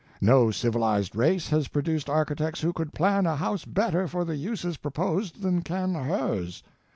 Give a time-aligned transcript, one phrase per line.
[0.19, 4.77] No civilized race has produced architects who could plan a house better for the uses
[4.77, 6.63] proposed than can hers.